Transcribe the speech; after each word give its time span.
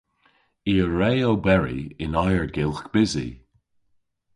I 0.71 0.73
a 0.83 0.87
wre 0.87 1.11
oberi 1.31 1.79
yn 2.03 2.13
ayrgylgh 2.23 2.83
bysi. 2.93 3.29